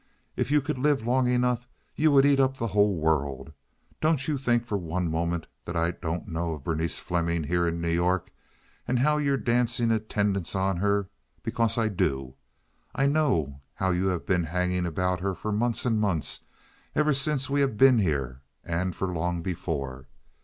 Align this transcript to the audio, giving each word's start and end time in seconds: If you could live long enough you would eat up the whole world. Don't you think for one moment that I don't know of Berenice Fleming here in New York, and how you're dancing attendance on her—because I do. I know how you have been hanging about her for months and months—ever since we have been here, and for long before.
If 0.35 0.49
you 0.49 0.61
could 0.63 0.79
live 0.79 1.05
long 1.05 1.27
enough 1.27 1.67
you 1.95 2.11
would 2.11 2.25
eat 2.25 2.39
up 2.39 2.57
the 2.57 2.69
whole 2.73 2.95
world. 2.95 3.53
Don't 4.01 4.27
you 4.27 4.35
think 4.35 4.65
for 4.65 4.75
one 4.75 5.11
moment 5.11 5.45
that 5.65 5.75
I 5.75 5.91
don't 5.91 6.27
know 6.27 6.53
of 6.53 6.63
Berenice 6.63 6.97
Fleming 6.97 7.43
here 7.43 7.67
in 7.67 7.79
New 7.79 7.91
York, 7.91 8.31
and 8.87 8.97
how 8.97 9.19
you're 9.19 9.37
dancing 9.37 9.91
attendance 9.91 10.55
on 10.55 10.77
her—because 10.77 11.77
I 11.77 11.89
do. 11.89 12.33
I 12.95 13.05
know 13.05 13.61
how 13.75 13.91
you 13.91 14.07
have 14.07 14.25
been 14.25 14.45
hanging 14.45 14.87
about 14.87 15.19
her 15.19 15.35
for 15.35 15.51
months 15.51 15.85
and 15.85 15.99
months—ever 16.01 17.13
since 17.13 17.47
we 17.47 17.61
have 17.61 17.77
been 17.77 17.99
here, 17.99 18.41
and 18.63 18.95
for 18.95 19.09
long 19.13 19.43
before. 19.43 20.07